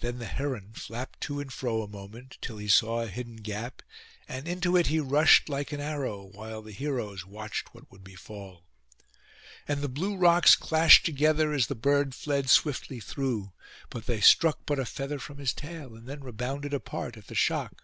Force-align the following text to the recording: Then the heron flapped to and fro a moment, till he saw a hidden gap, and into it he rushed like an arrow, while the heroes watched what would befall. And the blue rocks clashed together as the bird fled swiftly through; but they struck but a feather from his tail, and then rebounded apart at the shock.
Then 0.00 0.18
the 0.20 0.26
heron 0.26 0.74
flapped 0.74 1.20
to 1.22 1.40
and 1.40 1.52
fro 1.52 1.82
a 1.82 1.88
moment, 1.88 2.38
till 2.40 2.58
he 2.58 2.68
saw 2.68 3.00
a 3.02 3.08
hidden 3.08 3.34
gap, 3.34 3.82
and 4.28 4.46
into 4.46 4.76
it 4.76 4.86
he 4.86 5.00
rushed 5.00 5.48
like 5.48 5.72
an 5.72 5.80
arrow, 5.80 6.22
while 6.22 6.62
the 6.62 6.70
heroes 6.70 7.26
watched 7.26 7.74
what 7.74 7.90
would 7.90 8.04
befall. 8.04 8.62
And 9.66 9.80
the 9.82 9.88
blue 9.88 10.16
rocks 10.16 10.54
clashed 10.54 11.04
together 11.04 11.52
as 11.52 11.66
the 11.66 11.74
bird 11.74 12.14
fled 12.14 12.48
swiftly 12.48 13.00
through; 13.00 13.52
but 13.88 14.06
they 14.06 14.20
struck 14.20 14.60
but 14.66 14.78
a 14.78 14.86
feather 14.86 15.18
from 15.18 15.38
his 15.38 15.52
tail, 15.52 15.96
and 15.96 16.06
then 16.06 16.20
rebounded 16.22 16.72
apart 16.72 17.16
at 17.16 17.26
the 17.26 17.34
shock. 17.34 17.82